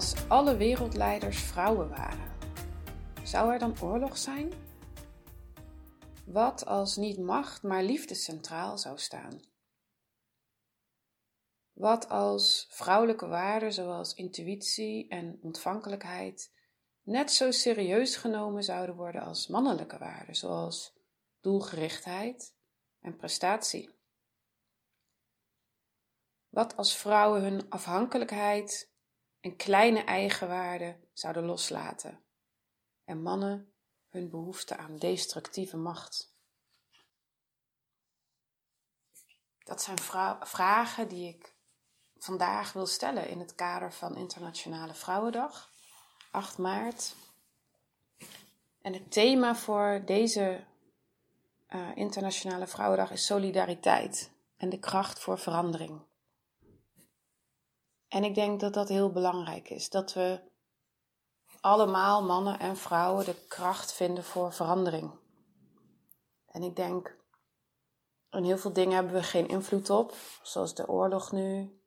[0.00, 2.32] Als alle wereldleiders vrouwen waren?
[3.22, 4.52] Zou er dan oorlog zijn?
[6.24, 9.40] Wat als niet macht, maar liefde centraal zou staan?
[11.72, 16.52] Wat als vrouwelijke waarden zoals intuïtie en ontvankelijkheid
[17.02, 20.92] net zo serieus genomen zouden worden als mannelijke waarden, zoals
[21.40, 22.54] doelgerichtheid
[23.00, 23.90] en prestatie?
[26.48, 28.90] Wat als vrouwen hun afhankelijkheid
[29.40, 32.20] en kleine eigenwaarden zouden loslaten
[33.04, 33.72] en mannen
[34.08, 36.34] hun behoefte aan destructieve macht.
[39.58, 39.98] Dat zijn
[40.40, 41.54] vragen die ik
[42.18, 45.70] vandaag wil stellen in het kader van Internationale Vrouwendag,
[46.30, 47.14] 8 maart.
[48.82, 50.64] En het thema voor deze
[51.68, 56.00] uh, Internationale Vrouwendag is solidariteit en de kracht voor verandering.
[58.10, 59.90] En ik denk dat dat heel belangrijk is.
[59.90, 60.40] Dat we
[61.60, 65.18] allemaal, mannen en vrouwen, de kracht vinden voor verandering.
[66.46, 67.16] En ik denk,
[68.30, 70.14] in heel veel dingen hebben we geen invloed op.
[70.42, 71.80] Zoals de oorlog nu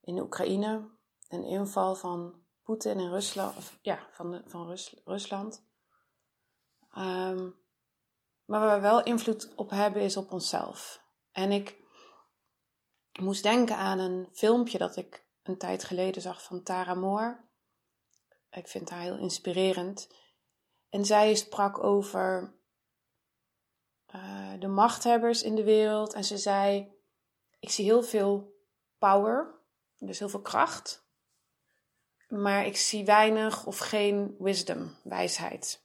[0.00, 0.88] in de Oekraïne.
[1.28, 3.78] Een inval van Poetin in Rusland.
[3.82, 5.64] ja, van, de, van Rus, Rusland.
[6.96, 7.58] Um,
[8.44, 11.02] maar waar we wel invloed op hebben is op onszelf.
[11.32, 11.82] En ik
[13.20, 17.40] moest denken aan een filmpje dat ik een tijd geleden zag van Tara Moore.
[18.50, 20.14] Ik vind haar heel inspirerend.
[20.88, 22.54] En zij sprak over
[24.14, 26.12] uh, de machthebbers in de wereld.
[26.12, 26.92] En ze zei:
[27.58, 28.58] Ik zie heel veel
[28.98, 29.54] power,
[29.98, 31.08] dus heel veel kracht.
[32.28, 35.84] Maar ik zie weinig of geen wisdom, wijsheid.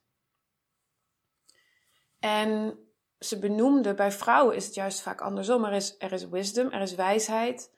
[2.20, 2.80] En
[3.20, 5.66] ze benoemde bij vrouwen is het juist vaak andersom.
[5.66, 7.75] Er is, er is wisdom, er is wijsheid.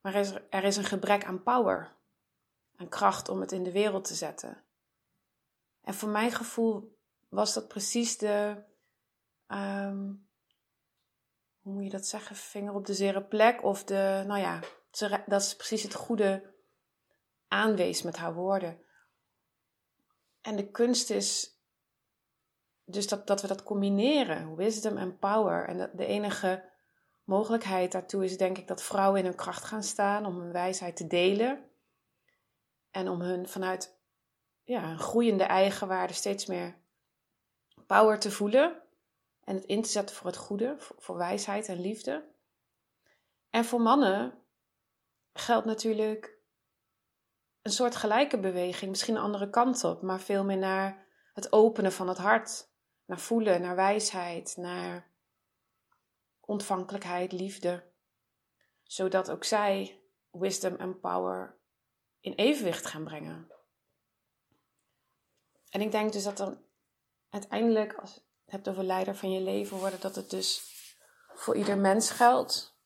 [0.00, 1.96] Maar er is, er is een gebrek aan power,
[2.76, 4.64] aan kracht om het in de wereld te zetten.
[5.82, 6.98] En voor mijn gevoel
[7.28, 8.64] was dat precies de,
[9.46, 10.28] um,
[11.60, 13.62] hoe moet je dat zeggen, vinger op de zere plek.
[13.62, 14.60] Of de, nou ja,
[15.26, 16.54] dat is precies het goede
[17.48, 18.82] aanwees met haar woorden.
[20.40, 21.58] En de kunst is
[22.84, 25.68] dus dat, dat we dat combineren, wisdom en power.
[25.68, 26.70] En de enige
[27.28, 30.96] mogelijkheid daartoe is denk ik dat vrouwen in hun kracht gaan staan om hun wijsheid
[30.96, 31.70] te delen.
[32.90, 33.98] En om hun vanuit
[34.64, 36.76] ja, een groeiende eigenwaarde steeds meer
[37.86, 38.82] power te voelen.
[39.44, 42.24] En het in te zetten voor het goede, voor, wijsheid en liefde.
[43.50, 44.34] En voor mannen
[45.32, 46.38] geldt natuurlijk
[47.62, 51.92] een soort gelijke beweging, misschien een andere kant op, maar veel meer naar het openen
[51.92, 52.68] van het hart,
[53.04, 55.10] naar voelen, naar wijsheid, naar
[56.48, 57.84] ontvankelijkheid, liefde,
[58.82, 60.00] zodat ook zij
[60.30, 61.56] wisdom en power
[62.20, 63.52] in evenwicht gaan brengen.
[65.70, 66.58] En ik denk dus dat dan
[67.30, 70.62] uiteindelijk, als je het hebt over leider van je leven worden, dat het dus
[71.34, 72.76] voor ieder mens geldt.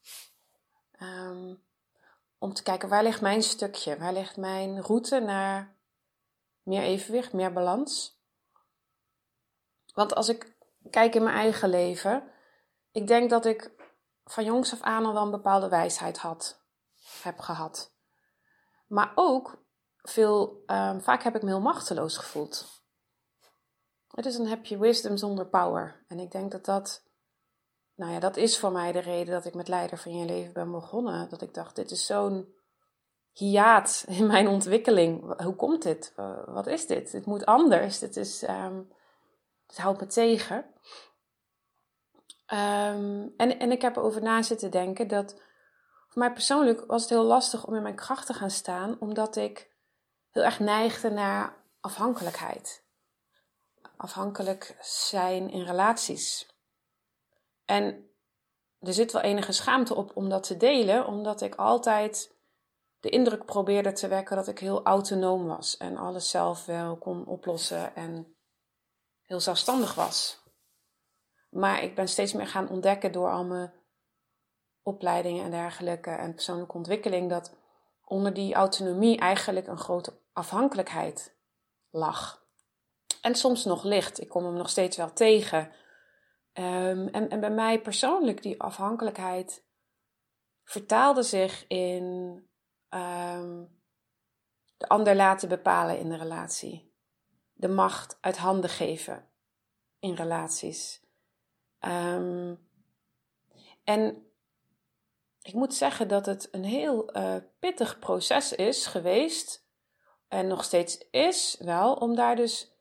[0.92, 1.54] Ehm,
[2.38, 5.76] om te kijken waar ligt mijn stukje, waar ligt mijn route naar
[6.62, 8.20] meer evenwicht, meer balans.
[9.94, 10.56] Want als ik
[10.90, 12.31] kijk in mijn eigen leven,
[12.92, 13.70] ik denk dat ik
[14.24, 16.64] van jongs af aan al wel een bepaalde wijsheid had,
[17.22, 17.94] heb gehad.
[18.86, 19.64] Maar ook
[20.02, 22.80] veel, um, vaak heb ik me heel machteloos gevoeld.
[24.14, 26.04] Dus dan heb je wisdom zonder power.
[26.08, 27.02] En ik denk dat dat,
[27.94, 30.52] nou ja, dat is voor mij de reden dat ik met Leider van je leven
[30.52, 31.28] ben begonnen.
[31.28, 32.54] Dat ik dacht, dit is zo'n
[33.32, 35.42] hiaat in mijn ontwikkeling.
[35.42, 36.12] Hoe komt dit?
[36.46, 37.10] Wat is dit?
[37.10, 37.98] Dit moet anders.
[37.98, 38.92] Dit is, um,
[39.66, 40.64] dit houdt me tegen.
[42.52, 45.32] Ehm, en, en ik heb erover na zitten denken dat
[46.08, 49.36] voor mij persoonlijk was het heel lastig om in mijn kracht te gaan staan, omdat
[49.36, 49.70] ik
[50.30, 52.84] heel erg neigde naar afhankelijkheid.
[53.96, 56.56] Afhankelijk zijn in relaties.
[57.64, 58.10] En
[58.80, 62.36] er zit wel enige schaamte op om dat te delen, omdat ik altijd
[63.00, 67.26] de indruk probeerde te wekken dat ik heel autonoom was en alles zelf wel kon
[67.26, 68.36] oplossen en
[69.22, 70.41] heel zelfstandig was.
[71.52, 73.72] Maar ik ben steeds meer gaan ontdekken door al mijn
[74.82, 77.54] opleidingen en dergelijke en persoonlijke ontwikkeling dat
[78.04, 81.36] onder die autonomie eigenlijk een grote afhankelijkheid
[81.90, 82.46] lag.
[83.20, 84.20] En soms nog ligt.
[84.20, 85.72] Ik kom hem nog steeds wel tegen.
[86.52, 89.64] Ehm, en, en bij mij persoonlijk, die afhankelijkheid
[90.64, 92.04] vertaalde zich in
[92.88, 93.80] um,
[94.76, 96.94] de ander laten bepalen in de relatie.
[97.52, 99.28] De macht uit handen geven
[99.98, 101.01] in relaties.
[101.86, 102.58] Um,
[103.84, 104.26] en
[105.42, 109.66] ik moet zeggen dat het een heel uh, pittig proces is geweest.
[110.28, 112.72] En nog steeds is wel, om daar dus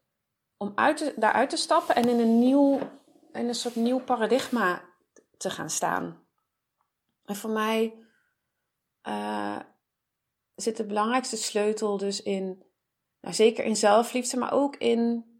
[0.57, 2.79] om uit te, daaruit te stappen en in een nieuw,
[3.31, 4.83] in een soort nieuw paradigma
[5.37, 6.25] te gaan staan.
[7.25, 8.05] En voor mij
[9.07, 9.59] uh,
[10.55, 12.63] zit de belangrijkste sleutel dus in,
[13.21, 15.30] nou zeker in zelfliefde, maar ook in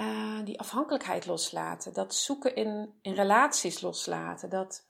[0.00, 1.92] uh, die afhankelijkheid loslaten.
[1.92, 4.50] Dat zoeken in, in relaties loslaten.
[4.50, 4.86] Dat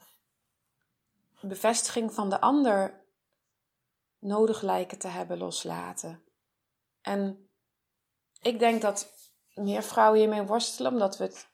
[1.40, 3.04] bevestiging van de ander
[4.18, 6.22] nodig lijken te hebben loslaten.
[7.00, 7.48] En
[8.40, 9.12] ik denk dat
[9.54, 11.48] meer vrouwen hiermee worstelen omdat we het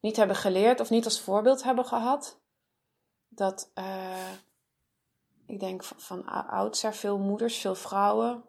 [0.00, 2.40] niet hebben geleerd of niet als voorbeeld hebben gehad.
[3.28, 4.32] Dat uh,
[5.46, 8.44] ik denk van oudsher veel moeders, veel vrouwen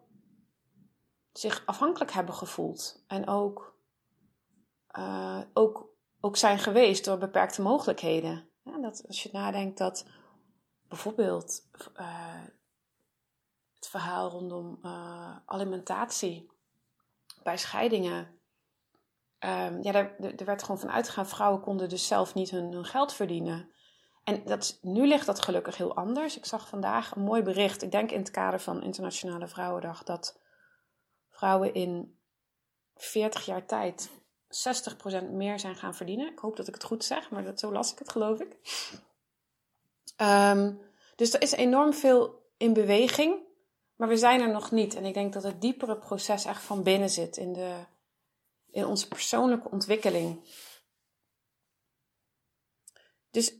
[1.32, 3.04] zich afhankelijk hebben gevoeld.
[3.06, 3.75] En ook,
[4.98, 5.88] uh, ook,
[6.20, 8.48] ook zijn geweest door beperkte mogelijkheden.
[8.80, 10.06] Dat, als je nadenkt dat
[10.88, 12.42] bijvoorbeeld uh,
[13.74, 16.50] het verhaal rondom uh, alimentatie
[17.42, 18.40] bij scheidingen.
[19.38, 22.84] Um, ja, daar, er werd gewoon van uitgegaan, vrouwen konden dus zelf niet hun, hun
[22.84, 23.70] geld verdienen.
[24.24, 26.36] En dat, nu ligt dat gelukkig heel anders.
[26.36, 30.40] Ik zag vandaag een mooi bericht, ik denk in het kader van Internationale Vrouwendag, dat
[31.30, 32.18] vrouwen in
[32.94, 34.10] 40 jaar tijd
[35.24, 36.32] 60% meer zijn gaan verdienen.
[36.32, 38.56] Ik hoop dat ik het goed zeg, maar dat, zo las ik het, geloof ik.
[40.20, 40.80] Um,
[41.16, 43.38] dus er is enorm veel in beweging,
[43.96, 44.94] maar we zijn er nog niet.
[44.94, 47.74] En ik denk dat het diepere proces echt van binnen zit in, de,
[48.70, 50.40] in onze persoonlijke ontwikkeling.
[53.30, 53.54] Dus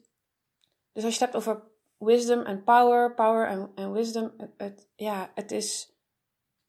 [0.96, 1.62] dus als je het hebt over
[1.98, 5.95] wisdom en power, power en, en wisdom, het, ja, het is.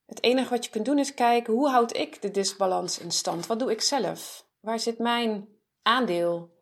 [0.08, 3.46] Het enige wat je kunt doen is kijken hoe houd ik de disbalans in stand?
[3.46, 4.46] Wat doe ik zelf?
[4.60, 5.48] Waar zit mijn
[5.82, 6.56] aandeel?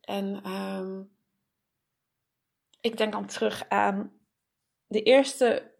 [0.00, 1.10] En um,
[2.80, 4.12] ik denk dan terug aan
[4.86, 5.72] de eerste,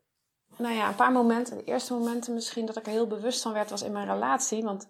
[0.57, 3.53] nou ja, een paar momenten, de eerste momenten misschien dat ik er heel bewust van
[3.53, 4.63] werd, was in mijn relatie.
[4.63, 4.89] Want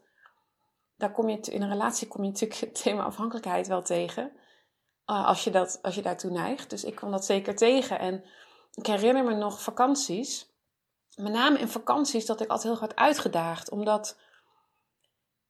[0.96, 4.32] daar kom je, in een relatie kom je natuurlijk het thema afhankelijkheid wel tegen.
[5.04, 6.70] Ah, als, je dat, als je daartoe neigt.
[6.70, 7.98] Dus ik kwam dat zeker tegen.
[7.98, 8.24] En
[8.74, 10.49] ik herinner me nog vakanties.
[11.20, 13.70] Met name in vakanties dat ik altijd heel hard uitgedaagd.
[13.70, 14.18] Omdat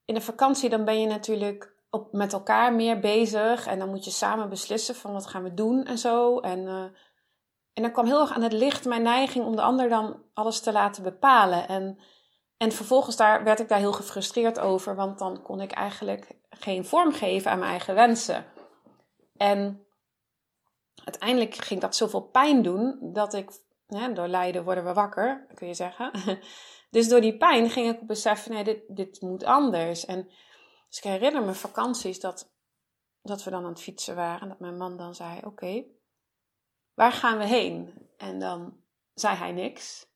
[0.04, 3.66] in een vakantie dan ben je natuurlijk op, met elkaar meer bezig.
[3.66, 6.38] En dan moet je samen beslissen van wat gaan we doen en zo.
[6.38, 6.82] En, uh,
[7.72, 10.60] en dan kwam heel erg aan het licht mijn neiging om de ander dan alles
[10.60, 11.68] te laten bepalen.
[11.68, 11.98] En,
[12.56, 14.94] en vervolgens daar, werd ik daar heel gefrustreerd over.
[14.94, 18.44] Want dan kon ik eigenlijk geen vorm geven aan mijn eigen wensen.
[19.36, 19.86] En
[21.04, 23.50] uiteindelijk ging dat zoveel pijn doen dat ik,
[24.14, 26.10] door lijden worden we wakker, kun je zeggen.
[26.90, 30.04] Dus door die pijn ging ik beseffen, nee, dit, dit moet anders.
[30.04, 30.30] En
[30.88, 32.52] dus ik herinner me vakanties dat,
[33.22, 34.40] dat we dan aan het fietsen waren.
[34.40, 35.84] En dat mijn man dan zei, oké,
[36.94, 38.08] waar gaan we heen?
[38.16, 38.82] En dan
[39.14, 40.06] zei hij niks.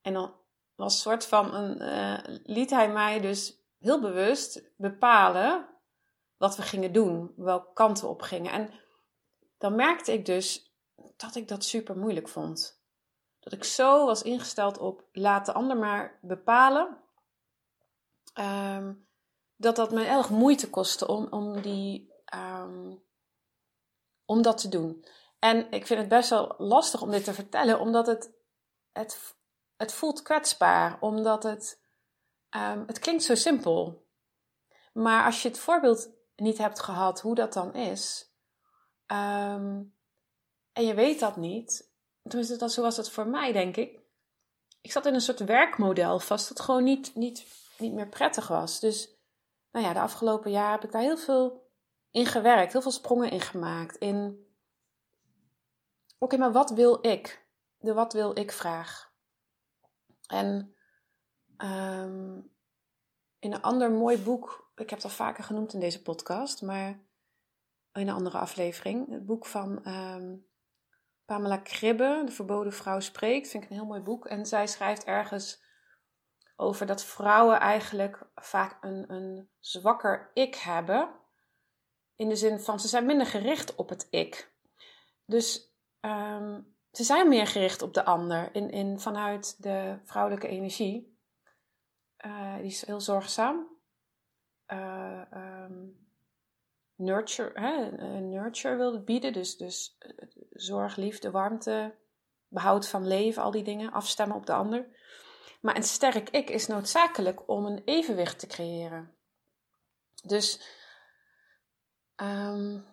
[0.00, 0.34] En dan
[0.74, 5.68] was soort van een, uh, liet hij mij dus heel bewust bepalen
[6.36, 8.52] wat we gingen doen, welke kant we op gingen.
[8.52, 8.70] En
[9.58, 10.74] dan merkte ik dus
[11.16, 12.75] dat ik dat super moeilijk vond.
[13.46, 16.98] Dat ik zo was ingesteld op laat de ander maar bepalen.
[18.32, 18.94] Ehm,
[19.56, 22.94] dat dat me erg moeite kostte om, om, die, ehm,
[24.24, 25.04] om dat te doen.
[25.38, 28.32] En ik vind het best wel lastig om dit te vertellen, omdat het,
[28.92, 29.36] het,
[29.76, 30.96] het voelt kwetsbaar.
[31.00, 31.82] Omdat het,
[32.50, 34.06] um, het klinkt zo simpel.
[34.92, 38.32] Maar als je het voorbeeld niet hebt gehad hoe dat dan is.
[39.06, 39.82] Ehm,
[40.72, 41.94] en je weet dat niet.
[42.28, 44.00] Tenminste, dat, zo was het voor mij, denk ik.
[44.80, 47.46] Ik zat in een soort werkmodel vast dat gewoon niet, niet,
[47.78, 48.80] niet meer prettig was.
[48.80, 49.18] Dus
[49.70, 51.70] nou ja, de afgelopen jaren heb ik daar heel veel
[52.10, 52.72] in gewerkt.
[52.72, 53.96] Heel veel sprongen in gemaakt.
[53.96, 54.46] In,
[56.18, 57.46] oké, maar wat wil ik?
[57.78, 59.12] De wat wil ik vraag.
[60.26, 60.74] En
[61.56, 62.54] um,
[63.38, 66.88] in een ander mooi boek ik heb al vaker genoemd in deze podcast, maar
[67.92, 69.10] in een andere aflevering.
[69.10, 70.45] Het boek van um,
[71.26, 74.26] Pamela Kribbe, De Verboden Vrouw Spreekt, vind ik een heel mooi boek.
[74.26, 75.64] En zij schrijft ergens
[76.56, 81.08] over dat vrouwen eigenlijk vaak een, een zwakker ik hebben.
[82.16, 84.54] In de zin van ze zijn minder gericht op het ik.
[85.24, 91.18] Dus um, ze zijn meer gericht op de ander in, in, vanuit de vrouwelijke energie.
[92.26, 93.74] Uh, die is heel zorgzaam.
[94.72, 95.22] Uh,
[96.94, 97.90] nurture, hè,
[98.20, 99.98] nurture wil bieden, dus, dus
[100.56, 101.94] zorg, liefde, warmte,
[102.48, 104.86] behoud van leven, al die dingen, afstemmen op de ander.
[105.60, 109.14] Maar een sterk ik is noodzakelijk om een evenwicht te creëren.
[110.22, 110.60] Dus
[112.16, 112.84] um,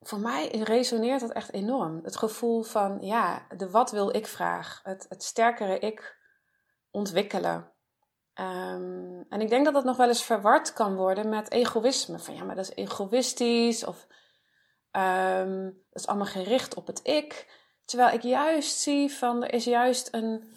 [0.00, 2.00] voor mij resoneert dat echt enorm.
[2.04, 4.80] Het gevoel van, ja, de wat wil ik vraag.
[4.82, 6.16] Het, het sterkere ik
[6.90, 7.72] ontwikkelen.
[8.34, 12.18] Um, en ik denk dat dat nog wel eens verward kan worden met egoïsme.
[12.18, 14.06] Van ja, maar dat is egoïstisch of
[14.98, 17.56] um, dat is allemaal gericht op het ik.
[17.84, 20.56] Terwijl ik juist zie van er is juist een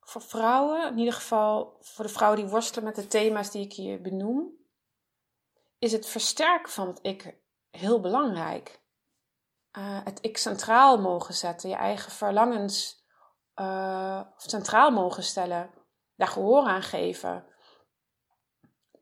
[0.00, 3.72] voor vrouwen, in ieder geval voor de vrouwen die worstelen met de thema's die ik
[3.72, 4.52] hier benoem,
[5.78, 7.36] is het versterken van het ik
[7.70, 8.80] heel belangrijk.
[9.78, 13.06] Uh, het ik centraal mogen zetten, je eigen verlangens
[13.54, 15.70] uh, centraal mogen stellen,
[16.16, 17.44] daar gehoor aan geven,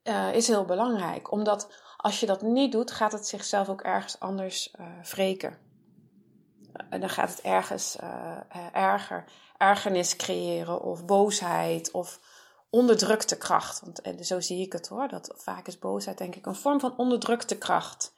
[0.09, 1.33] uh, is heel belangrijk.
[1.33, 4.75] Omdat als je dat niet doet, gaat het zichzelf ook ergens anders
[5.11, 5.59] wreken.
[6.91, 7.97] En dan gaat het ergens
[8.73, 9.25] erger,
[9.59, 12.21] ergernis creëren of boosheid of
[12.71, 13.81] onderdrukte kracht.
[13.81, 15.09] Want zo zie ik het hoor.
[15.09, 18.15] Dat vaak is boosheid denk ik een vorm van onderdrukte kracht.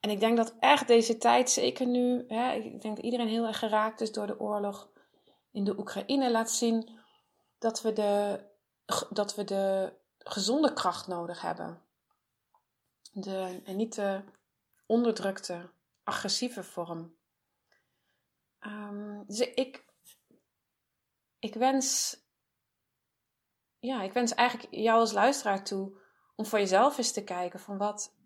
[0.00, 3.46] En ik denk dat echt deze tijd, zeker nu, hè, ik denk dat iedereen heel
[3.46, 4.88] erg geraakt is door de oorlog
[5.52, 6.90] in de Oekraïne, laat zien
[7.58, 8.40] dat we de,
[9.10, 9.92] dat we de
[10.32, 11.82] gezonde kracht nodig hebben.
[13.12, 14.24] De, en niet de
[14.86, 15.70] onderdrukte,
[16.02, 17.16] agressieve vorm.
[19.26, 19.84] Dus ik,
[21.38, 22.16] ik wens,
[23.78, 26.00] ja, ik wens eigenlijk jou als luisteraar toe
[26.36, 28.16] om voor jezelf eens te kijken van wat,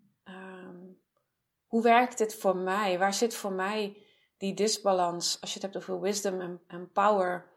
[1.73, 2.99] hoe werkt dit voor mij?
[2.99, 4.05] Waar zit voor mij
[4.37, 5.41] die disbalans?
[5.41, 7.51] Als je het hebt over wisdom en, power,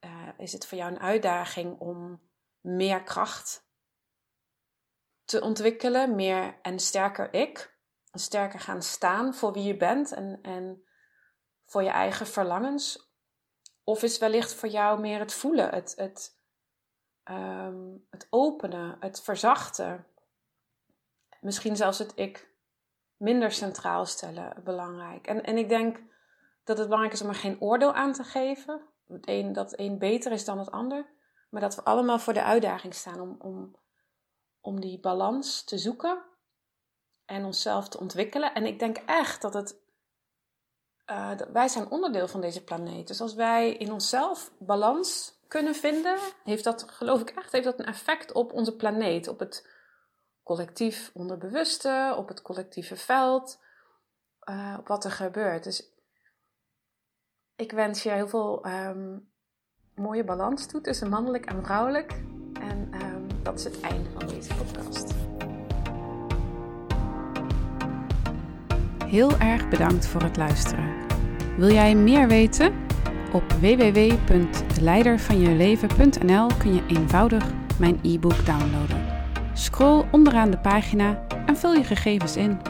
[0.00, 2.20] uh, is het voor jou een uitdaging om
[2.60, 3.69] meer kracht
[5.30, 7.76] te ontwikkelen, meer en sterker ik,
[8.12, 10.84] sterker gaan staan voor wie je bent en, en
[11.66, 13.12] voor je eigen verlangens?
[13.84, 16.38] Of is wellicht voor jou meer het voelen, het, het,
[17.30, 20.06] um, het openen, het verzachten?
[21.40, 22.54] Misschien zelfs het ik
[23.16, 25.26] minder centraal stellen belangrijk.
[25.26, 26.02] En, en ik denk
[26.64, 28.80] dat het belangrijk is om er geen oordeel aan te geven.
[29.08, 31.06] Het dat het een beter is dan het ander.
[31.50, 33.76] Maar dat we allemaal voor de uitdaging staan om, om,
[34.60, 36.22] om die balans te zoeken
[37.24, 38.54] en onszelf te ontwikkelen.
[38.54, 39.78] En ik denk echt dat het.
[41.06, 43.06] Uh, wij zijn onderdeel van deze planeet.
[43.06, 47.78] Dus als wij in onszelf balans kunnen vinden, heeft dat, geloof ik echt, heeft dat
[47.78, 49.68] een effect op onze planeet, op het
[50.42, 53.60] collectief onderbewuste, op het collectieve veld,
[54.44, 55.64] uh, op wat er gebeurt.
[55.64, 55.92] Dus
[57.56, 59.32] ik wens je heel veel um,
[59.94, 62.12] mooie balans toe tussen mannelijk en vrouwelijk.
[62.60, 63.09] En um,
[63.42, 65.14] dat is het einde van deze podcast.
[69.06, 70.84] Heel erg bedankt voor het luisteren.
[71.56, 72.72] Wil jij meer weten?
[73.32, 77.44] Op www.leidervanjeleven.nl kun je eenvoudig
[77.78, 79.04] mijn e-book downloaden.
[79.52, 82.69] Scroll onderaan de pagina en vul je gegevens in.